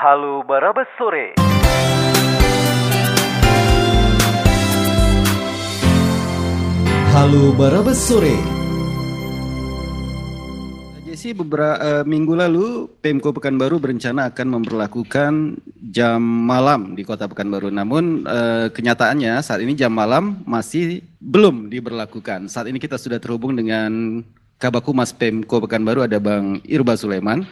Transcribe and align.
Halo 0.00 0.40
Barabas 0.48 0.88
Sore. 0.96 1.36
Halo 7.12 7.52
Barabas 7.52 8.00
Sore. 8.00 8.32
Jesse, 11.04 11.36
beberapa 11.36 12.00
minggu 12.08 12.32
lalu 12.32 12.88
Pemko 13.04 13.36
Pekanbaru 13.36 13.76
berencana 13.76 14.32
akan 14.32 14.64
memperlakukan 14.64 15.60
jam 15.92 16.24
malam 16.24 16.96
di 16.96 17.04
Kota 17.04 17.28
Pekanbaru. 17.28 17.68
Namun 17.68 18.24
eh, 18.24 18.72
kenyataannya 18.72 19.44
saat 19.44 19.60
ini 19.60 19.76
jam 19.76 19.92
malam 19.92 20.40
masih 20.48 21.04
belum 21.20 21.68
diberlakukan. 21.68 22.48
Saat 22.48 22.72
ini 22.72 22.80
kita 22.80 22.96
sudah 22.96 23.20
terhubung 23.20 23.52
dengan 23.52 24.24
Kabak 24.56 24.88
Humas 24.88 25.12
Pemko 25.12 25.60
Pekanbaru 25.60 26.08
ada 26.08 26.16
Bang 26.16 26.64
Irba 26.64 26.96
Sulaiman 26.96 27.44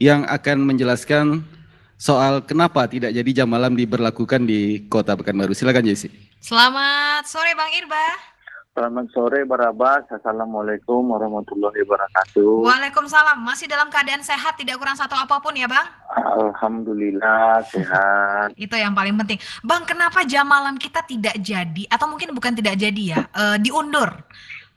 yang 0.00 0.24
akan 0.24 0.64
menjelaskan 0.64 1.59
soal 2.00 2.40
kenapa 2.48 2.88
tidak 2.88 3.12
jadi 3.12 3.44
jam 3.44 3.48
malam 3.52 3.76
diberlakukan 3.76 4.48
di 4.48 4.88
Kota 4.88 5.12
Pekanbaru. 5.12 5.52
Silakan 5.52 5.84
Jesse. 5.84 6.08
Selamat 6.40 7.28
sore 7.28 7.52
Bang 7.52 7.68
Irba. 7.76 8.32
Selamat 8.72 9.12
sore 9.12 9.44
Barabas. 9.44 10.08
Assalamualaikum 10.08 11.04
warahmatullahi 11.12 11.84
wabarakatuh. 11.84 12.64
Waalaikumsalam. 12.64 13.44
Masih 13.44 13.68
dalam 13.68 13.92
keadaan 13.92 14.24
sehat, 14.24 14.56
tidak 14.56 14.80
kurang 14.80 14.96
satu 14.96 15.12
apa 15.12 15.36
pun 15.44 15.52
ya 15.52 15.68
Bang? 15.68 15.84
Alhamdulillah 16.16 17.60
sehat. 17.68 18.56
Itu 18.56 18.72
yang 18.80 18.96
paling 18.96 19.20
penting. 19.20 19.36
Bang, 19.60 19.84
kenapa 19.84 20.24
jam 20.24 20.48
malam 20.48 20.80
kita 20.80 21.04
tidak 21.04 21.36
jadi 21.44 21.84
atau 21.92 22.08
mungkin 22.08 22.32
bukan 22.32 22.56
tidak 22.56 22.80
jadi 22.80 23.02
ya, 23.04 23.20
eh, 23.28 23.56
diundur 23.60 24.24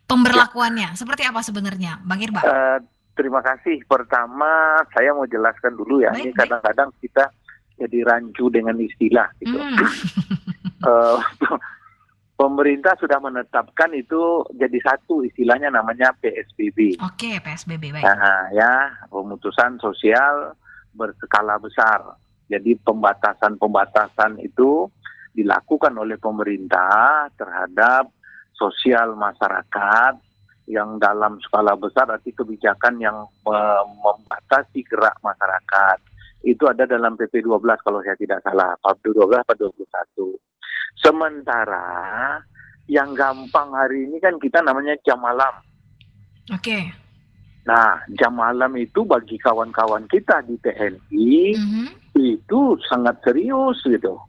pemberlakuannya? 0.09 0.99
Seperti 0.99 1.23
apa 1.23 1.39
sebenarnya, 1.39 2.03
Bang 2.03 2.19
Irba? 2.19 2.43
Eh, 2.43 2.77
terima 3.17 3.41
kasih. 3.41 3.81
Pertama 3.85 4.81
saya 4.93 5.13
mau 5.13 5.25
jelaskan 5.25 5.77
dulu 5.77 6.01
ya. 6.01 6.11
Baik, 6.13 6.21
Ini 6.21 6.31
kadang-kadang 6.35 6.89
kita 7.01 7.25
jadi 7.77 7.99
rancu 8.05 8.49
dengan 8.53 8.77
istilah 8.77 9.29
gitu. 9.41 9.57
Hmm. 9.57 9.77
Eh, 10.83 11.19
pemerintah 12.43 12.91
sudah 12.99 13.15
menetapkan 13.23 13.87
itu 13.95 14.43
jadi 14.51 14.75
satu 14.83 15.23
istilahnya 15.23 15.71
namanya 15.71 16.11
PSBB. 16.19 16.99
Oke, 16.99 17.39
PSBB 17.39 17.95
baik. 17.95 18.03
Nah, 18.03 18.51
ya, 18.51 18.91
pemutusan 19.07 19.79
sosial 19.79 20.51
berskala 20.91 21.55
besar. 21.55 22.19
Jadi 22.51 22.75
pembatasan-pembatasan 22.83 24.43
itu 24.43 24.91
dilakukan 25.31 25.95
oleh 25.95 26.19
pemerintah 26.19 27.31
terhadap 27.39 28.11
sosial 28.53 29.15
masyarakat 29.15 30.13
yang 30.67 30.95
dalam 30.99 31.39
skala 31.43 31.75
besar 31.75 32.07
arti 32.07 32.31
kebijakan 32.31 32.99
yang 32.99 33.27
eh, 33.47 33.83
membatasi 34.03 34.83
gerak 34.87 35.15
masyarakat. 35.19 35.97
Itu 36.43 36.67
ada 36.67 36.83
dalam 36.83 37.15
PP 37.15 37.43
12 37.47 37.83
kalau 37.87 38.03
saya 38.03 38.19
tidak 38.19 38.43
salah, 38.43 38.75
PP 38.83 39.15
12 39.15 39.47
atau 39.47 39.67
21. 39.71 40.35
Sementara 40.99 41.87
yang 42.91 43.15
gampang 43.15 43.71
hari 43.71 44.07
ini 44.11 44.19
kan 44.19 44.35
kita 44.39 44.59
namanya 44.59 44.95
jam 45.07 45.19
malam. 45.23 45.55
Oke. 46.51 46.91
Nah, 47.63 47.95
jam 48.19 48.35
malam 48.35 48.75
itu 48.75 49.07
bagi 49.07 49.39
kawan-kawan 49.39 50.03
kita 50.11 50.43
di 50.43 50.59
TNI 50.59 51.55
Mhm. 51.55 51.87
itu 52.19 52.75
sangat 52.91 53.23
serius 53.23 53.79
gitu. 53.87 54.19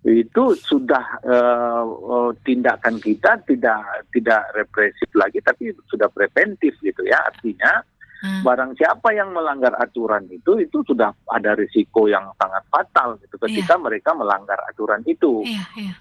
Itu 0.00 0.56
sudah 0.56 1.04
eh, 1.24 1.84
eh, 1.86 2.30
tindakan 2.44 2.96
kita 3.00 3.44
tidak 3.44 4.08
tidak 4.14 4.42
represif 4.56 5.08
lagi, 5.12 5.40
tapi 5.44 5.76
sudah 5.88 6.08
preventif 6.08 6.72
gitu 6.80 7.04
ya. 7.04 7.20
Artinya 7.20 7.84
Hmm. 8.20 8.44
barang 8.44 8.76
siapa 8.76 9.16
yang 9.16 9.32
melanggar 9.32 9.72
aturan 9.80 10.28
itu 10.28 10.60
itu 10.60 10.84
sudah 10.84 11.08
ada 11.32 11.56
risiko 11.56 12.04
yang 12.04 12.28
sangat 12.36 12.60
fatal 12.68 13.16
gitu 13.24 13.40
ketika 13.48 13.80
mereka 13.80 14.12
melanggar 14.12 14.60
aturan 14.68 15.00
itu. 15.08 15.40
Iya, 15.40 15.64
iya. 15.80 15.94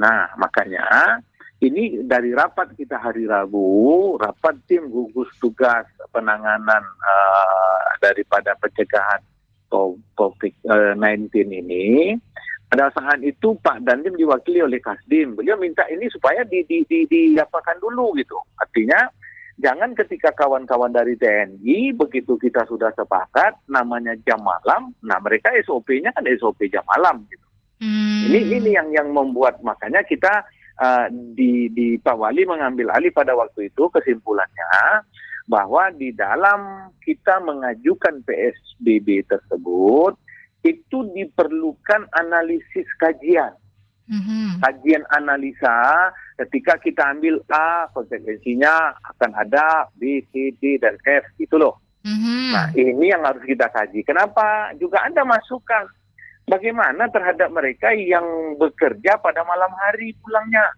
Nah, 0.00 0.32
makanya 0.40 1.20
ini 1.60 2.00
dari 2.08 2.32
rapat 2.32 2.72
kita 2.72 2.96
hari 2.96 3.28
Rabu, 3.28 4.16
rapat 4.16 4.56
tim 4.64 4.88
gugus 4.88 5.28
tugas 5.36 5.84
penanganan 6.08 6.80
eh, 6.80 7.84
daripada 8.00 8.56
pencegahan 8.56 9.20
COVID-19 9.68 11.28
ini. 11.52 12.16
Pada 12.68 12.92
saat 12.92 13.24
itu 13.24 13.56
Pak 13.64 13.80
Dandim 13.80 14.12
diwakili 14.12 14.60
oleh 14.60 14.76
Kasdim. 14.76 15.32
Beliau 15.40 15.56
minta 15.56 15.88
ini 15.88 16.04
supaya 16.12 16.44
di, 16.44 16.60
di, 16.68 16.84
di, 16.84 17.08
diapakan 17.08 17.80
dulu 17.80 18.12
gitu. 18.20 18.36
Artinya 18.60 19.08
jangan 19.56 19.96
ketika 19.96 20.36
kawan-kawan 20.36 20.92
dari 20.92 21.16
TNI 21.16 21.96
begitu 21.96 22.36
kita 22.36 22.68
sudah 22.68 22.92
sepakat 22.92 23.56
namanya 23.72 24.12
jam 24.28 24.44
malam, 24.44 24.92
nah 25.00 25.16
mereka 25.18 25.48
SOP-nya 25.64 26.12
kan 26.12 26.28
SOP 26.36 26.68
jam 26.68 26.84
malam 26.84 27.24
gitu. 27.32 27.46
Hmm. 27.80 28.28
Ini 28.28 28.60
ini 28.60 28.70
yang 28.76 28.92
yang 28.92 29.08
membuat 29.16 29.64
makanya 29.64 30.04
kita 30.04 30.44
uh, 30.76 31.06
di 31.10 31.72
di 31.72 31.96
Pak 31.96 32.20
Wali 32.20 32.44
mengambil 32.44 32.92
alih 32.92 33.14
pada 33.14 33.32
waktu 33.32 33.72
itu 33.72 33.88
kesimpulannya 33.88 35.06
bahwa 35.48 35.88
di 35.96 36.12
dalam 36.12 36.92
kita 37.00 37.40
mengajukan 37.40 38.20
PSBB 38.28 39.24
tersebut 39.24 40.20
itu 40.66 40.98
diperlukan 41.14 42.10
analisis 42.18 42.86
kajian 42.98 43.54
Mhm. 44.08 44.64
kajian 44.64 45.04
analisa 45.12 46.08
ketika 46.40 46.80
kita 46.80 47.12
ambil 47.12 47.44
A 47.52 47.92
konsekuensinya 47.92 48.96
akan 49.04 49.36
ada 49.36 49.84
B, 50.00 50.24
C, 50.32 50.56
D 50.56 50.80
dan 50.80 50.96
F 51.04 51.28
gitu 51.36 51.60
loh. 51.60 51.76
Mhm. 52.08 52.56
Nah, 52.56 52.66
ini 52.72 53.12
yang 53.12 53.20
harus 53.20 53.44
kita 53.44 53.68
kaji. 53.68 54.00
Kenapa? 54.08 54.72
Juga 54.80 55.04
ada 55.04 55.28
masukan. 55.28 55.84
Bagaimana 56.48 57.12
terhadap 57.12 57.52
mereka 57.52 57.92
yang 57.92 58.56
bekerja 58.56 59.20
pada 59.20 59.44
malam 59.44 59.68
hari 59.76 60.16
pulangnya? 60.24 60.72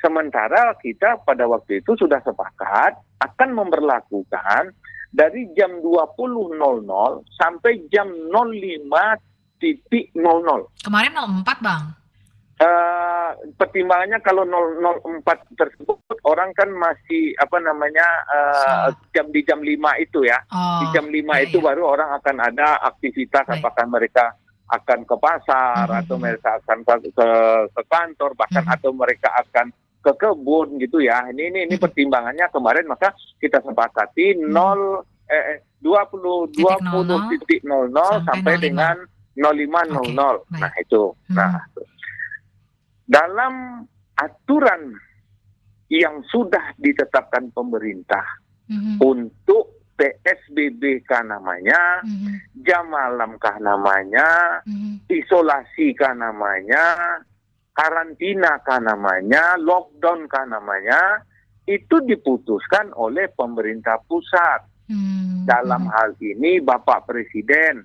Sementara 0.00 0.72
kita 0.80 1.20
pada 1.28 1.44
waktu 1.44 1.84
itu 1.84 1.92
sudah 2.00 2.24
sepakat 2.24 2.96
akan 3.20 3.50
memperlakukan 3.52 4.72
dari 5.12 5.44
jam 5.52 5.70
20.00 5.78 6.56
sampai 7.36 7.72
jam 7.92 8.08
05.00. 8.32 9.60
Kemarin 10.82 11.12
04, 11.44 11.60
Bang. 11.60 11.84
Eh, 12.62 13.30
pertimbangannya 13.58 14.22
kalau 14.22 14.46
004 14.46 15.58
tersebut 15.58 15.98
orang 16.22 16.54
kan 16.54 16.70
masih 16.70 17.34
apa 17.34 17.58
namanya 17.58 18.06
eh, 18.30 18.86
jam 19.10 19.26
di 19.34 19.42
jam 19.42 19.58
5 19.58 19.98
itu 19.98 20.22
ya. 20.22 20.38
Oh. 20.46 20.78
di 20.80 20.86
jam 20.94 21.10
5 21.10 21.10
iya, 21.10 21.42
itu 21.42 21.58
iya. 21.58 21.66
baru 21.66 21.82
orang 21.90 22.14
akan 22.22 22.36
ada 22.38 22.78
aktivitas 22.86 23.50
Baik. 23.50 23.58
apakah 23.58 23.84
mereka 23.90 24.24
akan 24.72 25.04
ke 25.04 25.16
pasar 25.18 25.84
Mhm. 25.90 26.00
atau 26.06 26.16
mereka 26.16 26.48
akan 26.62 26.78
ke, 26.80 26.94
ke, 27.10 27.28
ke 27.76 27.82
kantor 27.90 28.30
bahkan 28.38 28.64
Mhm. 28.64 28.74
atau 28.78 28.90
mereka 28.94 29.28
akan 29.36 29.66
ke 30.02 30.12
kebun 30.18 30.82
gitu 30.82 30.98
ya. 30.98 31.30
Ini 31.30 31.42
ini 31.48 31.58
ini 31.70 31.74
Mhm. 31.78 31.82
pertimbangannya 31.82 32.46
kemarin 32.50 32.90
maka 32.90 33.14
kita 33.38 33.62
sepakati 33.62 34.34
Mhm. 34.36 34.50
0 34.50 35.06
eh, 35.30 35.44
eh, 35.56 35.58
20 35.78 36.50
Titik 36.50 36.82
20 36.82 37.18
titik 37.30 37.60
00 37.62 38.20
sampai 38.22 38.26
sampai 38.26 38.54
05. 38.58 38.62
dengan 38.62 38.96
0500. 39.32 40.34
Oke, 40.44 40.58
Nah, 40.60 40.72
itu. 40.76 41.02
Mhm. 41.30 41.34
Nah, 41.38 41.52
dalam 43.06 43.54
aturan 44.14 44.82
yang 45.88 46.24
sudah 46.28 46.72
ditetapkan 46.76 47.52
pemerintah 47.52 48.24
Mhm. 48.68 49.00
untuk 49.00 49.72
PSBB 49.92 51.04
kah 51.04 51.20
namanya, 51.20 52.00
Mhm. 52.02 52.64
jam 52.64 52.88
malam 52.88 53.36
kah 53.36 53.54
namanya, 53.60 54.58
Mhm. 54.64 55.04
isolasi 55.06 55.92
kah 55.94 56.16
namanya, 56.16 56.80
karantina 57.72 58.60
kah 58.62 58.80
namanya, 58.80 59.56
lockdown 59.58 60.28
kah 60.28 60.44
namanya, 60.44 61.24
itu 61.66 62.00
diputuskan 62.04 62.92
oleh 62.96 63.28
pemerintah 63.32 63.98
pusat. 64.04 64.68
Mhm. 64.88 65.48
Dalam 65.48 65.88
hal 65.88 66.14
ini 66.20 66.60
Bapak 66.60 67.08
Presiden 67.08 67.82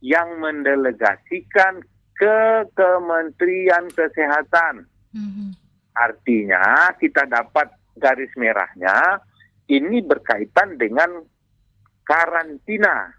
yang 0.00 0.40
mendelegasikan 0.40 1.84
ke 2.16 2.38
Kementerian 2.72 3.88
Kesehatan. 3.92 4.88
Mhm. 5.12 5.56
Artinya 5.96 6.94
kita 6.96 7.28
dapat 7.28 7.68
garis 7.98 8.30
merahnya 8.38 9.20
ini 9.68 10.00
berkaitan 10.00 10.80
dengan 10.80 11.20
karantina 12.06 13.12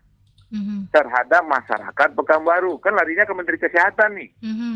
Mhm. 0.52 0.90
terhadap 0.90 1.44
masyarakat 1.46 2.10
Pekanbaru. 2.16 2.80
Kan 2.80 2.96
larinya 2.96 3.28
ke 3.28 3.34
Menteri 3.36 3.58
Kesehatan 3.60 4.12
nih. 4.18 4.32
Mhm. 4.42 4.76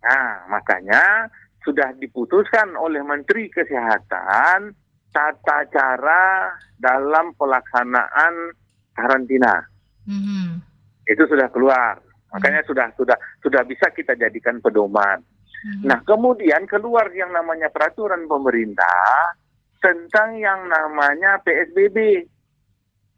Nah, 0.00 0.48
makanya 0.48 1.28
sudah 1.60 1.92
diputuskan 2.00 2.72
oleh 2.76 3.04
Menteri 3.04 3.52
Kesehatan 3.52 4.72
tata 5.12 5.58
cara 5.68 6.54
dalam 6.80 7.34
pelaksanaan 7.36 8.54
karantina. 8.96 9.60
Mhm. 10.06 10.62
Itu 11.04 11.26
sudah 11.28 11.50
keluar. 11.52 12.00
Makanya 12.30 12.62
sudah 12.64 12.94
sudah 12.94 13.18
sudah 13.42 13.62
bisa 13.66 13.90
kita 13.90 14.14
jadikan 14.14 14.62
pedoman. 14.62 15.20
Mhm. 15.66 15.84
Nah, 15.84 15.98
kemudian 16.06 16.64
keluar 16.70 17.10
yang 17.12 17.34
namanya 17.34 17.68
peraturan 17.68 18.24
pemerintah 18.24 19.34
tentang 19.82 20.38
yang 20.38 20.64
namanya 20.70 21.42
PSBB. 21.42 22.24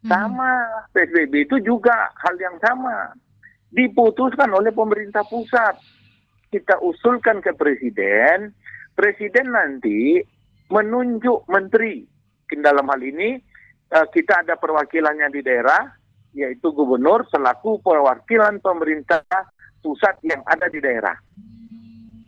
Mhm. 0.03 0.09
Sama, 0.11 0.51
PSBB 0.91 1.47
itu 1.47 1.63
juga 1.63 2.11
hal 2.19 2.35
yang 2.41 2.57
sama. 2.59 3.15
diputuskan 3.73 4.53
oleh 4.53 4.69
pemerintah 4.69 5.25
pusat. 5.25 5.73
Kita 6.53 6.77
usulkan 6.85 7.41
ke 7.41 7.57
presiden, 7.57 8.53
presiden 8.93 9.49
nanti 9.49 10.21
menunjuk 10.69 11.49
menteri. 11.49 12.05
Dalam 12.53 12.85
hal 12.85 13.01
ini 13.01 13.33
eh, 13.89 14.07
kita 14.13 14.45
ada 14.45 14.53
perwakilannya 14.61 15.33
di 15.33 15.41
daerah, 15.41 15.81
yaitu 16.37 16.69
gubernur 16.69 17.25
selaku 17.33 17.81
perwakilan 17.81 18.61
pemerintah 18.61 19.25
pusat 19.81 20.21
yang 20.21 20.45
ada 20.45 20.69
di 20.69 20.77
daerah. 20.77 21.17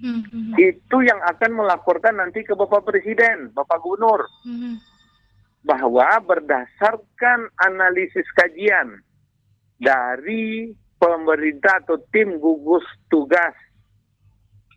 Hmm, 0.01 0.25
hmm, 0.25 0.57
Itu 0.57 1.05
yang 1.05 1.21
akan 1.21 1.51
melaporkan 1.53 2.17
nanti 2.17 2.41
ke 2.41 2.57
Bapak 2.57 2.89
Presiden, 2.89 3.53
Bapak 3.53 3.85
Gubernur, 3.85 4.25
hmm, 4.41 4.81
bahwa 5.61 6.17
berdasarkan 6.25 7.53
analisis 7.61 8.25
kajian 8.33 9.01
dari 9.77 10.73
pemerintah 10.97 11.85
atau 11.85 12.01
tim 12.09 12.37
gugus 12.41 12.85
tugas 13.09 13.53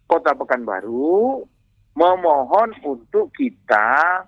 Kota 0.08 0.32
Pekanbaru 0.32 1.44
memohon 1.92 2.70
untuk 2.82 3.28
kita 3.30 4.24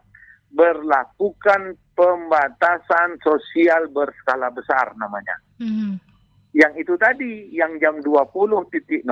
berlakukan 0.50 1.72
pembatasan 1.94 3.16
sosial 3.20 3.88
berskala 3.88 4.50
besar 4.50 4.92
namanya. 4.94 5.36
hmm, 5.56 5.96
Yang 6.50 6.74
itu 6.82 6.94
tadi, 6.96 7.32
yang 7.50 7.78
jam 7.78 7.96
20.00 7.98 9.06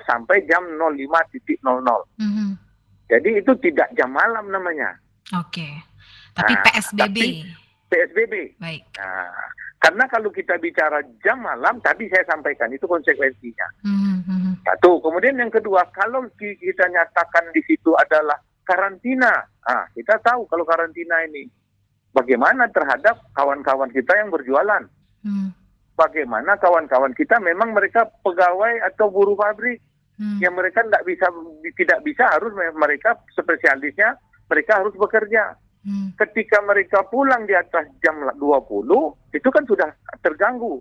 sampai 0.00 0.46
jam 0.46 0.62
05.00. 0.64 1.60
hmm. 2.16 2.50
Jadi 3.04 3.30
itu 3.36 3.52
tidak 3.60 3.92
jam 3.92 4.08
malam 4.08 4.48
namanya, 4.48 4.96
Oke. 5.34 5.66
Tapi 6.32 6.52
Nah, 6.52 6.62
PSBB. 6.62 6.98
tapi- 6.98 7.44
PSBB. 7.84 8.34
Baik. 8.56 8.82
Nah, 8.96 9.30
karena 9.78 10.04
kalau 10.06 10.28
kita 10.28 10.56
bicara 10.56 10.98
jam 11.20 11.38
malam, 11.38 11.78
tadi 11.80 12.08
saya 12.08 12.24
sampaikan 12.24 12.68
itu 12.68 12.84
konsekuensinya. 12.84 13.68
Hmm, 13.80 13.92
hmm, 13.94 14.03
Satu, 14.64 14.96
kemudian 15.04 15.36
yang 15.36 15.52
kedua, 15.52 15.84
kalau 15.92 16.24
ki- 16.40 16.56
kita 16.56 16.88
nyatakan 16.88 17.52
di 17.52 17.60
situ 17.68 17.92
adalah 17.94 18.40
karantina, 18.64 19.44
ah 19.68 19.84
kita 19.92 20.16
tahu 20.24 20.48
kalau 20.48 20.64
karantina 20.64 21.20
ini 21.28 21.44
bagaimana 22.16 22.64
terhadap 22.72 23.20
kawan-kawan 23.36 23.92
kita 23.92 24.16
yang 24.16 24.32
berjualan, 24.32 24.88
hmm, 25.20 25.52
bagaimana 26.00 26.56
kawan-kawan 26.56 27.12
kita 27.12 27.36
memang 27.44 27.76
mereka 27.76 28.08
pegawai 28.24 28.80
atau 28.88 29.12
buruh 29.12 29.36
pabrik 29.36 29.84
hmm. 30.16 30.40
yang 30.40 30.56
mereka 30.56 30.80
tidak 30.80 31.04
bisa 31.04 31.26
tidak 31.76 32.00
bisa 32.00 32.24
harus 32.32 32.56
me- 32.56 32.78
mereka 32.80 33.20
spesialisnya 33.36 34.16
mereka 34.48 34.80
harus 34.80 34.96
bekerja. 34.96 35.60
Hmm, 35.84 36.16
Ketika 36.16 36.64
mereka 36.64 37.04
pulang 37.12 37.44
di 37.44 37.52
atas 37.52 37.84
jam 38.00 38.16
20, 38.16 38.40
itu 39.36 39.48
kan 39.52 39.64
sudah 39.68 39.92
terganggu. 40.24 40.80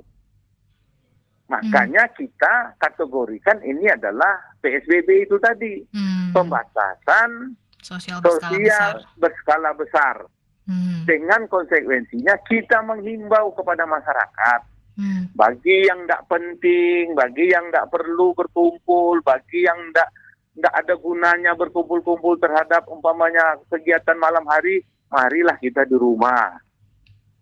Makanya 1.54 2.10
kita 2.18 2.74
kategorikan 2.82 3.62
ini 3.62 3.86
adalah 3.86 4.42
PSBB 4.58 5.30
itu 5.30 5.38
tadi, 5.38 5.86
hmm. 5.94 6.34
pembatasan 6.34 7.54
Sosial 7.84 8.18
berskala 8.24 8.58
besar. 8.58 8.94
sosial 8.98 9.20
berskala 9.22 9.72
besar. 9.78 10.16
Hmm, 10.64 11.04
Dengan 11.04 11.46
konsekuensinya 11.52 12.40
kita 12.48 12.80
menghimbau 12.88 13.52
kepada 13.54 13.84
masyarakat 13.84 14.62
hmm, 14.96 15.36
bagi 15.36 15.86
yang 15.86 16.08
tidak 16.08 16.24
penting, 16.32 17.12
bagi 17.14 17.52
yang 17.52 17.68
tidak 17.70 17.92
perlu 17.92 18.32
berkumpul, 18.34 19.20
bagi 19.22 19.68
yang 19.68 19.78
tidak 19.92 20.10
tidak 20.54 20.74
ada 20.74 20.94
gunanya 20.96 21.52
berkumpul-kumpul 21.58 22.38
terhadap 22.40 22.86
umpamanya 22.88 23.58
kegiatan 23.68 24.16
malam 24.16 24.46
hari, 24.48 24.86
marilah 25.12 25.58
kita 25.60 25.84
di 25.86 25.98
rumah. 25.98 26.58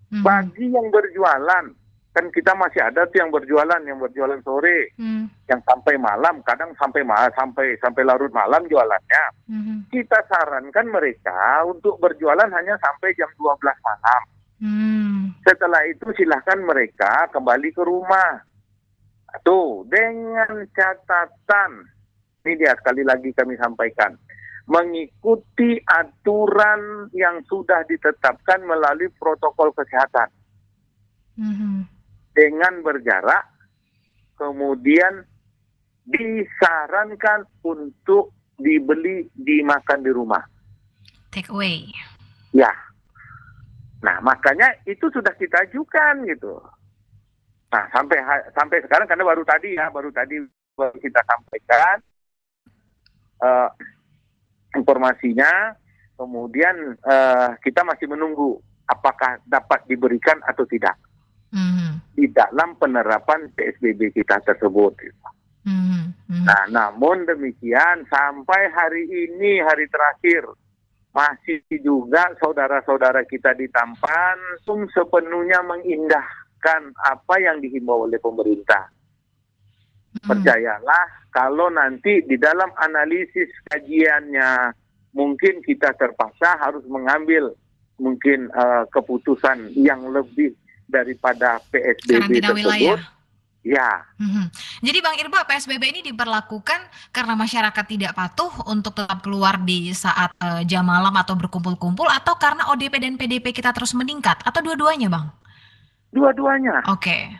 hmm, 0.10 0.24
Bagi 0.26 0.72
yang 0.72 0.88
berjualan, 0.90 1.66
kan 2.12 2.28
kita 2.28 2.52
masih 2.60 2.84
ada 2.84 3.08
tuh 3.08 3.24
yang 3.24 3.32
berjualan, 3.32 3.80
yang 3.88 3.96
berjualan 3.96 4.40
sore, 4.44 4.92
hmm, 5.00 5.48
yang 5.48 5.62
sampai 5.64 5.96
malam, 5.96 6.44
kadang 6.44 6.76
sampai 6.76 7.08
malam, 7.08 7.32
sampai 7.32 7.80
sampai 7.80 8.04
larut 8.04 8.32
malam 8.36 8.68
jualannya. 8.68 9.24
hmm, 9.48 9.78
Kita 9.88 10.20
sarankan 10.28 10.92
mereka 10.92 11.64
untuk 11.64 11.96
berjualan 12.04 12.52
hanya 12.52 12.76
sampai 12.84 13.16
jam 13.16 13.32
12 13.40 13.64
malam. 13.64 14.22
hmm. 14.60 15.20
Setelah 15.48 15.88
itu 15.88 16.12
silahkan 16.20 16.60
mereka 16.60 17.32
kembali 17.32 17.70
ke 17.72 17.84
rumah. 17.84 18.44
Tuh, 19.48 19.88
dengan 19.88 20.68
catatan, 20.76 21.88
ini 22.44 22.60
dia 22.60 22.76
sekali 22.76 23.08
lagi 23.08 23.32
kami 23.32 23.56
sampaikan, 23.56 24.12
mengikuti 24.68 25.80
aturan 25.88 27.08
yang 27.16 27.40
sudah 27.48 27.88
ditetapkan 27.88 28.60
melalui 28.68 29.08
protokol 29.16 29.72
kesehatan 29.72 30.28
hmm, 31.42 31.82
dengan 32.32 32.80
berjarak, 32.84 33.44
kemudian 34.40 35.24
disarankan 36.08 37.46
untuk 37.62 38.34
dibeli 38.58 39.28
dimakan 39.36 40.00
di 40.02 40.12
rumah. 40.12 40.44
Take 41.32 41.50
away. 41.52 41.88
Ya. 42.52 42.72
Nah, 44.02 44.18
makanya 44.20 44.82
itu 44.90 45.08
sudah 45.14 45.32
kita 45.38 45.70
ajukan 45.70 46.26
gitu. 46.26 46.58
Nah, 47.72 47.86
sampai 47.94 48.20
sampai 48.52 48.84
sekarang 48.84 49.08
karena 49.08 49.24
baru 49.24 49.44
tadi 49.48 49.78
ya, 49.78 49.88
baru 49.94 50.12
tadi 50.12 50.42
baru 50.76 50.98
kita 51.00 51.22
sampaikan 51.24 51.96
eh, 53.40 53.70
informasinya, 54.76 55.78
kemudian 56.18 56.98
eh, 57.00 57.50
kita 57.64 57.86
masih 57.88 58.12
menunggu 58.12 58.60
apakah 58.90 59.40
dapat 59.48 59.88
diberikan 59.88 60.42
atau 60.44 60.68
tidak 60.68 61.00
di 62.22 62.30
dalam 62.30 62.78
penerapan 62.78 63.50
PSBB 63.58 64.14
kita 64.14 64.38
tersebut. 64.46 64.94
gitu. 65.02 65.28
hmm, 65.66 66.14
hmm. 66.30 66.46
Nah, 66.46 66.64
namun 66.70 67.26
demikian 67.26 68.06
sampai 68.06 68.70
hari 68.70 69.10
ini 69.10 69.58
hari 69.66 69.90
terakhir 69.90 70.46
masih 71.18 71.66
juga 71.82 72.30
saudara-saudara 72.38 73.26
kita 73.26 73.58
di 73.58 73.66
Tampan 73.74 74.38
pun 74.62 74.86
sepenuhnya 74.94 75.66
mengindahkan 75.66 76.94
apa 77.02 77.36
yang 77.42 77.58
dihimbau 77.58 78.06
oleh 78.06 78.22
pemerintah. 78.22 78.94
Hmm. 80.22 80.38
Percayalah 80.38 81.34
kalau 81.34 81.74
nanti 81.74 82.22
di 82.22 82.38
dalam 82.38 82.70
analisis 82.78 83.50
kajiannya 83.74 84.78
mungkin 85.18 85.66
kita 85.66 85.98
terpaksa 85.98 86.62
harus 86.62 86.86
mengambil 86.86 87.50
mungkin 87.98 88.54
eh, 88.54 88.84
keputusan 88.94 89.74
yang 89.74 90.06
lebih 90.14 90.54
daripada 90.92 91.64
PSBB 91.66 92.12
Karantina 92.12 92.48
tersebut. 92.52 92.60
wilayah. 92.60 93.00
Ya, 93.62 94.10
Mhm. 94.18 94.50
Jadi 94.82 95.00
Bang 95.00 95.14
Irba, 95.16 95.46
PSBB 95.46 95.84
ini 95.88 96.02
diberlakukan 96.04 96.82
karena 97.12 97.34
masyarakat 97.36 97.86
tidak 97.88 98.12
patuh 98.12 98.50
untuk 98.66 98.90
tetap 98.92 99.22
keluar 99.22 99.62
di 99.62 99.94
saat 99.94 100.34
eh, 100.36 100.66
jam 100.66 100.82
malam 100.84 101.14
atau 101.14 101.34
berkumpul-kumpul 101.36 102.10
atau 102.10 102.34
karena 102.36 102.66
ODP 102.68 102.98
dan 102.98 103.14
PDP 103.16 103.54
kita 103.54 103.70
terus 103.70 103.94
meningkat 103.94 104.42
atau 104.42 104.60
dua-duanya 104.60 105.08
Bang? 105.08 105.30
dua-duanya. 106.10 106.84
Oke. 106.88 107.38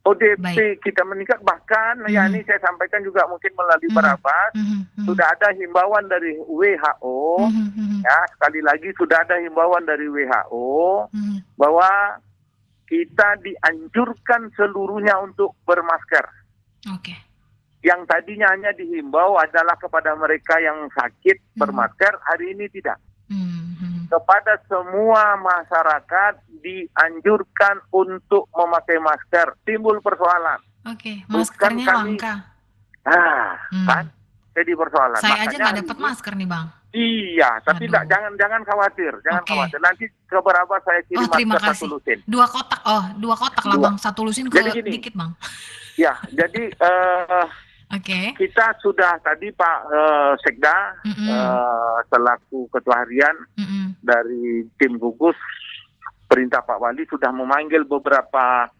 ODP 0.00 0.36
Baik. 0.38 0.78
kita 0.80 1.00
meningkat 1.02 1.40
bahkan 1.40 1.96
ya 2.06 2.22
Hmm. 2.22 2.30
ini 2.30 2.44
saya 2.44 2.60
sampaikan 2.60 3.00
juga 3.00 3.24
mungkin 3.24 3.50
melalui 3.50 3.88
Hmm. 3.88 3.96
Barabas 3.96 4.52
Mhm, 4.52 4.78
mhm. 4.94 5.04
sudah 5.04 5.26
ada 5.26 5.48
himbauan 5.50 6.04
dari 6.06 6.36
WHO 6.38 7.40
Mhm, 7.42 7.66
mhm, 7.72 7.98
ya 8.00 8.18
sekali 8.30 8.60
lagi 8.60 8.88
sudah 8.94 9.18
ada 9.18 9.36
himbauan 9.38 9.82
dari 9.82 10.04
WHO 10.06 11.08
mhm. 11.10 11.36
bahwa 11.56 11.88
kita 12.94 13.42
dianjurkan 13.42 14.54
seluruhnya 14.54 15.18
untuk 15.18 15.58
bermasker. 15.66 16.22
Oke. 16.94 17.10
Yang 17.82 18.06
tadinya 18.06 18.48
hanya 18.48 18.70
dihimbau 18.70 19.34
adalah 19.34 19.74
kepada 19.74 20.14
mereka 20.14 20.56
yang 20.56 20.86
sakit 20.94 21.36
Hmm. 21.36 21.58
bermasker, 21.58 22.14
hari 22.22 22.54
ini 22.54 22.70
tidak. 22.70 22.96
Mhm, 23.26 23.60
mhm. 23.74 24.02
Kepada 24.06 24.54
semua 24.64 25.34
masyarakat 25.36 26.32
dianjurkan 26.62 27.82
untuk 27.90 28.46
memakai 28.48 29.02
masker. 29.02 29.58
Timbul 29.64 29.98
persoalan. 29.98 30.62
Oke, 30.86 31.26
Bukan 31.26 31.34
maskernya 31.34 31.84
kami- 31.84 31.98
langka. 32.14 32.34
Ah, 33.02 33.58
Hmm. 33.68 33.84
kan? 33.84 34.04
Jadi 34.54 34.72
persoalan. 34.72 35.18
Saya 35.18 35.34
aja 35.34 35.44
Makanya 35.44 35.58
nggak 35.58 35.74
hari 35.74 35.82
dapat 35.82 35.98
masker 35.98 36.32
nih 36.36 36.46
Bang. 36.46 36.66
Iya, 36.94 37.58
tapi 37.66 37.90
tidak 37.90 38.06
jangan 38.06 38.32
jangan 38.38 38.62
khawatir, 38.62 39.10
jangan 39.26 39.42
Oke. 39.42 39.50
khawatir. 39.50 39.78
Nanti 39.82 40.04
ke 40.06 40.38
berapa 40.38 40.74
saya 40.86 41.00
kirim 41.02 41.20
Oh, 41.20 41.30
terima 41.34 41.58
masker 41.58 41.66
satu 41.66 41.74
kasih. 41.74 41.88
lusin. 41.90 42.18
Dua 42.22 42.46
kotak, 42.46 42.80
oh 42.86 43.04
dua 43.18 43.34
kotak 43.34 43.64
lah. 43.66 43.76
Bang. 43.82 43.96
Satu 43.98 44.22
lusin 44.22 44.46
ke 44.46 44.62
Jadi 44.62 44.78
gini. 44.78 44.90
dikit 45.02 45.18
Bang. 45.18 45.34
Ya, 45.94 46.14
jadi 46.30 46.70
eh, 46.70 47.46
Oke. 47.90 48.20
kita 48.38 48.78
sudah 48.78 49.18
tadi 49.20 49.50
Pak 49.50 49.78
eh, 49.90 50.32
Sekda 50.38 50.76
Mhm, 51.02 51.26
eh, 51.26 51.96
selaku 52.06 52.70
ketua 52.70 53.02
harian 53.02 53.34
mhm. 53.58 53.98
dari 53.98 54.62
tim 54.78 54.94
gugus 54.94 55.34
perintah 56.24 56.62
Pak 56.62 56.78
Wali 56.78 57.02
sudah 57.06 57.30
memanggil 57.30 57.82
beberapa 57.82 58.70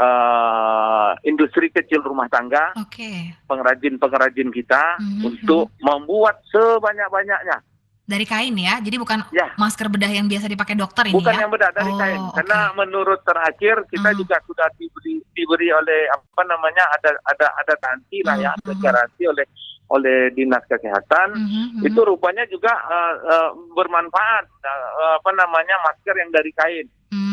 eh, 0.00 1.10
industri 1.22 1.68
kecil 1.68 2.00
rumah 2.00 2.26
tangga, 2.26 2.72
Oke. 2.74 3.36
pengrajin-pengrajin 3.44 4.48
kita 4.48 4.96
Mhm, 4.96 5.22
untuk 5.22 5.68
membuat 5.78 6.40
sebanyak-banyaknya 6.48 7.60
Dari 8.02 8.26
kain 8.26 8.58
ya, 8.58 8.82
jadi 8.82 8.98
bukan 8.98 9.22
Ya. 9.30 9.54
masker 9.54 9.86
bedah 9.86 10.10
yang 10.10 10.26
biasa 10.26 10.50
dipakai 10.50 10.74
dokter 10.74 11.06
ini 11.06 11.14
Bukan 11.14 11.30
ya? 11.30 11.46
yang 11.46 11.50
bedah 11.54 11.70
dari 11.70 11.94
Oh, 11.94 11.94
kain. 11.94 12.18
oke. 12.18 12.34
Karena 12.42 12.58
menurut 12.74 13.22
terakhir 13.22 13.86
kita 13.86 14.10
Mhm. 14.10 14.18
juga 14.18 14.36
sudah 14.50 14.66
diberi 14.74 15.22
diberi 15.30 15.70
oleh 15.70 16.10
apa 16.10 16.42
namanya 16.42 16.90
ada 16.90 17.14
ada 17.22 17.46
ada 17.54 17.74
garansi 17.78 18.18
lah 18.26 18.34
ya, 18.34 18.50
Mhm, 18.50 18.58
ada 18.66 18.72
mhm. 18.74 18.82
garansi 18.82 19.22
oleh 19.30 19.46
oleh 19.90 20.18
dinas 20.34 20.62
kesehatan. 20.66 21.28
Mhm, 21.38 21.62
mhm. 21.78 21.86
Itu 21.86 22.02
rupanya 22.02 22.42
juga 22.50 22.74
eh, 22.74 23.14
eh, 23.30 23.50
bermanfaat 23.78 24.44
eh, 24.58 25.14
apa 25.14 25.30
namanya 25.30 25.78
masker 25.86 26.14
yang 26.18 26.34
dari 26.34 26.50
kain. 26.50 26.86
Hmm. 27.14 27.29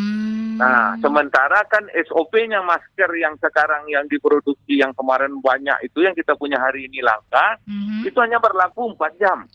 Nah, 0.57 0.97
sementara 0.97 1.61
kan 1.69 1.85
SOP-nya 1.93 2.59
masker 2.61 3.09
yang 3.15 3.37
sekarang 3.37 3.85
yang 3.87 4.05
diproduksi 4.05 4.81
yang 4.81 4.91
kemarin 4.93 5.37
banyak 5.37 5.77
itu 5.85 6.01
yang 6.01 6.17
kita 6.17 6.33
punya 6.33 6.57
hari 6.57 6.89
ini 6.89 6.99
langka, 6.99 7.61
Mhm. 7.63 8.09
itu 8.09 8.17
hanya 8.17 8.41
berlaku 8.41 8.89
4 8.97 9.13
jam. 9.17 9.45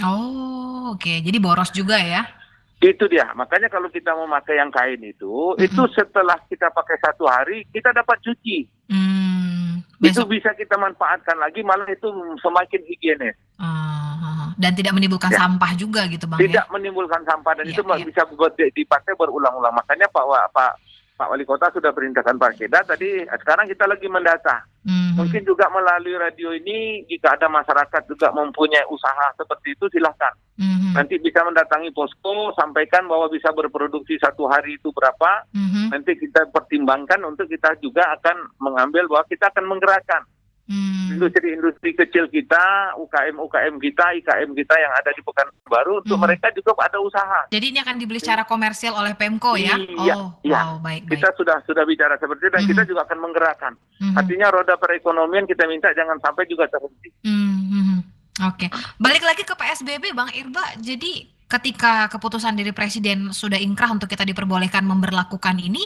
Oh, 0.00 0.96
oke. 0.96 1.12
Jadi 1.20 1.38
boros 1.38 1.70
juga 1.70 2.00
ya? 2.00 2.24
Itu 2.82 3.06
dia. 3.06 3.30
Makanya 3.38 3.70
kalau 3.70 3.86
kita 3.86 4.10
memakai 4.10 4.58
yang 4.58 4.72
kain 4.72 4.98
itu, 4.98 5.54
Mm-mm. 5.54 5.62
itu 5.62 5.82
setelah 5.94 6.34
kita 6.50 6.66
pakai 6.72 6.98
satu 6.98 7.30
hari, 7.30 7.62
kita 7.70 7.94
dapat 7.94 8.18
cuci. 8.18 8.66
Hmm. 8.90 9.78
Itu 10.02 10.26
Besok. 10.26 10.34
bisa 10.34 10.50
kita 10.58 10.74
manfaatkan 10.74 11.38
lagi, 11.38 11.62
malah 11.62 11.86
itu 11.86 12.10
semakin 12.42 12.82
higienis. 12.90 13.38
Ah, 13.54 13.81
dan 14.62 14.72
tidak 14.78 14.94
menimbulkan 14.94 15.34
Ya. 15.34 15.42
sampah 15.42 15.74
juga 15.74 16.06
gitu 16.06 16.30
bang 16.30 16.38
Tidak 16.38 16.66
ya? 16.66 16.70
menimbulkan 16.70 17.26
sampah 17.26 17.52
dan 17.58 17.66
Iya, 17.66 17.74
itu 17.74 17.82
iya. 17.82 18.06
bisa 18.06 18.22
dipakai 18.70 19.12
berulang-ulang. 19.18 19.74
Makanya 19.74 20.06
Pak 20.06 20.24
Pak 20.54 20.72
Pak 21.12 21.28
Wali 21.28 21.44
Kota 21.44 21.70
sudah 21.70 21.92
perintahkan 21.92 22.34
Pak 22.34 22.56
Keda 22.56 22.82
tadi. 22.82 23.22
Sekarang 23.26 23.68
kita 23.68 23.86
lagi 23.86 24.10
mendata. 24.10 24.64
Mhm. 24.82 25.14
Mungkin 25.14 25.42
juga 25.44 25.70
melalui 25.70 26.18
radio 26.18 26.50
ini, 26.50 27.04
jika 27.06 27.38
ada 27.38 27.46
masyarakat 27.46 28.02
juga 28.08 28.32
mempunyai 28.34 28.82
usaha 28.88 29.30
seperti 29.36 29.76
itu, 29.76 29.86
silahkan. 29.92 30.32
Mhm. 30.58 30.98
Nanti 30.98 31.22
bisa 31.22 31.46
mendatangi 31.46 31.94
posko, 31.94 32.50
sampaikan 32.58 33.06
bahwa 33.06 33.30
bisa 33.30 33.54
berproduksi 33.54 34.18
satu 34.18 34.50
hari 34.50 34.74
itu 34.80 34.90
berapa. 34.90 35.46
Mhm. 35.54 35.94
Nanti 35.94 36.16
kita 36.16 36.48
pertimbangkan 36.50 37.22
untuk 37.22 37.46
kita 37.46 37.76
juga 37.78 38.02
akan 38.18 38.58
mengambil 38.58 39.06
bahwa 39.06 39.22
kita 39.28 39.46
akan 39.46 39.68
menggerakkan 39.68 40.22
Hmm. 40.26 40.41
Industri-industri 41.12 41.92
kecil 41.94 42.26
kita, 42.32 42.96
UKM-UKM 42.98 43.74
kita, 43.78 44.04
IKM 44.22 44.50
kita 44.56 44.74
yang 44.80 44.92
ada 44.96 45.10
di 45.12 45.20
Pekanbaru, 45.20 46.02
untuk 46.02 46.16
Mhm. 46.16 46.24
mereka 46.24 46.46
juga 46.56 46.70
ada 46.80 46.98
usaha. 46.98 47.40
Jadi 47.52 47.66
ini 47.72 47.78
akan 47.78 47.96
dibeli 48.00 48.18
secara 48.18 48.42
komersial 48.48 48.96
oleh 48.96 49.12
Pemko 49.14 49.54
ya? 49.54 49.76
Iya, 49.76 50.14
oh, 50.16 50.34
iya. 50.42 50.54
wow, 50.56 50.80
baik, 50.80 51.06
baik. 51.06 51.20
Kita 51.20 51.28
sudah 51.36 51.56
sudah 51.68 51.84
bicara 51.84 52.16
seperti 52.16 52.48
itu 52.48 52.52
dan 52.52 52.62
Mhm. 52.64 52.70
kita 52.72 52.82
juga 52.88 53.00
akan 53.06 53.18
menggerakkan. 53.20 53.72
Mhm. 54.00 54.16
Artinya 54.16 54.46
roda 54.50 54.74
perekonomian 54.80 55.44
kita 55.44 55.64
minta 55.68 55.92
jangan 55.92 56.16
sampai 56.24 56.44
juga 56.48 56.66
terhenti. 56.68 57.08
Mhm. 57.24 57.98
Oke, 58.48 58.66
balik 58.96 59.22
lagi 59.22 59.44
ke 59.44 59.52
PSBB, 59.52 60.16
Bang 60.16 60.32
Irba. 60.32 60.64
Jadi 60.80 61.28
ketika 61.52 62.08
keputusan 62.08 62.56
dari 62.56 62.72
Presiden 62.72 63.28
sudah 63.28 63.60
ingkrah 63.60 63.92
untuk 63.92 64.08
kita 64.08 64.24
diperbolehkan 64.24 64.80
memberlakukan 64.88 65.60
ini, 65.60 65.84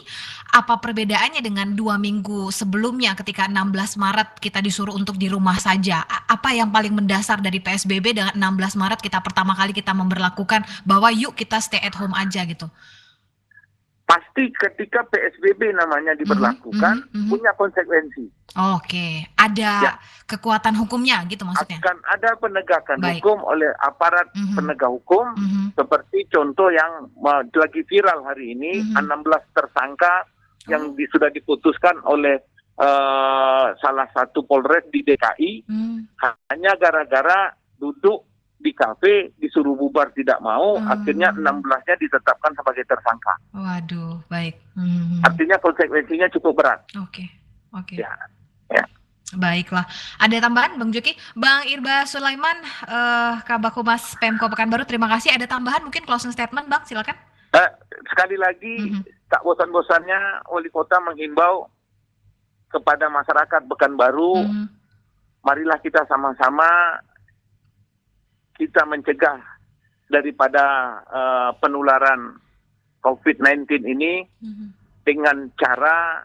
apa 0.55 0.79
perbedaannya 0.79 1.43
dengan 1.43 1.75
dua 1.75 1.99
minggu 1.99 2.47
sebelumnya 2.55 3.11
ketika 3.19 3.51
16 3.51 3.99
Maret 3.99 4.29
kita 4.39 4.63
disuruh 4.63 4.95
untuk 4.95 5.19
di 5.19 5.27
rumah 5.27 5.59
saja? 5.59 6.07
Apa 6.07 6.55
yang 6.55 6.71
paling 6.71 6.95
mendasar 6.95 7.43
dari 7.43 7.59
PSBB 7.59 8.15
dengan 8.15 8.31
16 8.55 8.79
Maret 8.79 8.99
kita 9.03 9.19
pertama 9.19 9.51
kali 9.59 9.75
kita 9.75 9.91
memberlakukan 9.91 10.63
bahwa 10.87 11.11
yuk 11.11 11.35
kita 11.35 11.59
stay 11.59 11.83
at 11.83 11.99
home 11.99 12.15
aja 12.15 12.47
gitu? 12.47 12.71
Pasti 14.07 14.47
ketika 14.55 15.03
PSBB 15.11 15.75
namanya 15.75 16.15
diberlakukan 16.15 17.11
mhm, 17.11 17.11
mhm. 17.11 17.27
punya 17.27 17.51
konsekuensi. 17.59 18.23
Oke, 18.55 19.27
ada 19.35 19.71
Ya. 19.83 19.93
kekuatan 20.23 20.79
hukumnya 20.79 21.27
gitu 21.27 21.43
maksudnya? 21.43 21.83
Akan 21.83 21.99
ada 22.15 22.31
penegakan 22.39 23.03
Baik. 23.03 23.19
hukum 23.19 23.43
oleh 23.43 23.67
aparat 23.83 24.31
Mhm. 24.31 24.55
penegak 24.55 24.87
hukum 24.87 25.35
Mhm. 25.35 25.56
Seperti 25.77 26.25
contoh 26.27 26.67
yang 26.67 27.05
uh, 27.15 27.45
lagi 27.53 27.85
viral 27.85 28.25
hari 28.25 28.51
ini 28.51 28.81
Mhm. 28.81 28.97
16 28.97 29.45
tersangka 29.53 30.25
yang 30.65 30.83
Oh. 30.83 30.93
di- 30.93 31.07
sudah 31.07 31.29
diputuskan 31.29 32.01
oleh 32.03 32.41
uh, 32.77 33.73
salah 33.75 34.05
satu 34.11 34.41
Polres 34.43 34.85
di 34.89 35.01
DKI 35.01 35.65
Hmm. 35.65 36.05
hanya 36.47 36.73
gara-gara 36.75 37.49
duduk 37.73 38.21
di 38.57 38.69
kafe 38.69 39.33
disuruh 39.37 39.73
bubar 39.73 40.09
tidak 40.11 40.37
mau 40.39 40.75
Hmm. 40.75 40.85
akhirnya 40.87 41.29
16-nya 41.31 41.93
ditetapkan 41.95 42.53
sebagai 42.53 42.85
tersangka 42.85 43.33
Waduh, 43.51 44.21
baik. 44.27 44.57
Mhm. 44.73 45.21
artinya 45.21 45.57
konsekuensinya 45.57 46.29
cukup 46.29 46.53
berat 46.55 46.81
Oke, 46.97 47.25
oke. 47.71 47.95
Ya, 47.95 48.13
ya. 48.69 48.85
Baiklah. 49.35 49.83
Ada 50.23 50.39
tambahan, 50.39 50.79
Bang 50.79 50.95
Juki? 50.95 51.11
Bang 51.35 51.67
Irba 51.67 52.07
Sulaiman, 52.07 52.63
eh 52.87 53.33
Kabak 53.43 53.75
Humas 53.75 54.15
Pemko 54.15 54.47
Pekanbaru, 54.47 54.87
terima 54.87 55.11
kasih. 55.11 55.35
Ada 55.35 55.51
tambahan 55.51 55.83
mungkin 55.83 56.07
closing 56.07 56.31
statement, 56.31 56.71
Bang? 56.71 56.87
Silakan. 56.87 57.17
Eh, 57.51 57.69
sekali 58.07 58.39
lagi 58.39 58.75
Mhm. 58.87 59.03
tak 59.27 59.43
bosan-bosannya 59.43 60.47
wali 60.47 60.71
kota 60.71 60.99
menghimbau 61.03 61.67
kepada 62.71 63.07
masyarakat 63.11 63.67
Pekanbaru 63.67 64.47
Mhm. 64.47 64.65
marilah 65.43 65.79
kita 65.79 66.03
sama-sama 66.07 66.99
kita 68.55 68.83
mencegah 68.87 69.39
daripada 70.07 70.63
eh, 71.07 71.51
penularan 71.59 72.39
COVID-19 73.03 73.83
ini 73.83 74.23
Mhm. 74.39 74.67
dengan 75.03 75.47
cara 75.55 76.23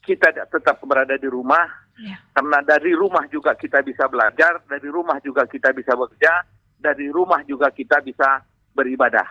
kita 0.00 0.32
tetap 0.48 0.80
berada 0.84 1.16
di 1.16 1.28
rumah 1.28 1.79
Ya. 1.98 2.16
karena 2.32 2.64
dari 2.64 2.96
rumah 2.96 3.26
juga 3.28 3.52
kita 3.58 3.84
bisa 3.84 4.08
belajar, 4.08 4.62
dari 4.70 4.88
rumah 4.88 5.20
juga 5.20 5.44
kita 5.44 5.74
bisa 5.74 5.92
bekerja, 5.92 6.46
dari 6.80 7.12
rumah 7.12 7.44
juga 7.44 7.68
kita 7.68 8.00
bisa 8.00 8.40
beribadah. 8.72 9.26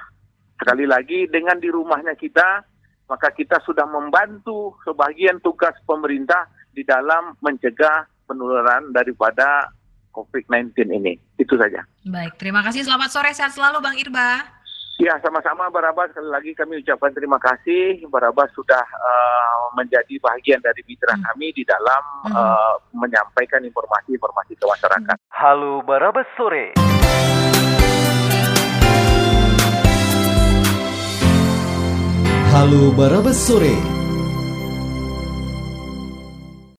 Sekali 0.59 0.85
lagi 0.85 1.25
dengan 1.31 1.57
di 1.57 1.71
rumahnya 1.71 2.13
kita 2.13 2.67
maka 3.09 3.33
kita 3.33 3.57
sudah 3.65 3.89
membantu 3.89 4.77
sebagian 4.85 5.41
tugas 5.41 5.73
pemerintah 5.83 6.45
di 6.69 6.85
dalam 6.85 7.33
mencegah 7.41 8.05
penularan 8.29 8.93
daripada 8.93 9.73
COVID-19 10.13 10.93
ini. 10.93 11.17
Itu 11.41 11.57
saja. 11.57 11.81
Baik, 12.05 12.37
terima 12.37 12.61
kasih. 12.61 12.85
Selamat 12.85 13.09
sore, 13.09 13.33
sehat 13.33 13.57
selalu, 13.57 13.81
Bang 13.81 13.97
Irba. 13.97 14.58
Ya, 14.99 15.15
sama-sama 15.23 15.71
Barabas. 15.71 16.11
Sekali 16.11 16.27
lagi 16.27 16.51
kami 16.51 16.83
ucapkan 16.83 17.15
terima 17.15 17.39
kasih. 17.39 18.03
Barabas 18.11 18.51
sudah 18.51 18.83
eh, 18.83 19.55
menjadi 19.79 20.19
bagian 20.19 20.59
dari 20.59 20.83
mitra 20.83 21.15
Hmm. 21.15 21.23
kami 21.23 21.55
di 21.55 21.63
dalam 21.63 22.03
Hmm. 22.27 22.35
eh, 22.35 22.73
menyampaikan 22.91 23.63
informasi-informasi 23.63 24.59
ke 24.59 24.65
masyarakat. 24.67 25.17
Halo 25.31 25.79
Barabas 25.87 26.27
Sore. 26.35 26.75
Halo 32.51 32.91
Barabas 32.91 33.39
Sore 33.39 33.98